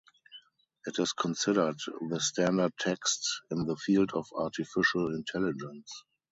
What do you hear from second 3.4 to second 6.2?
in the field of artificial intelligence.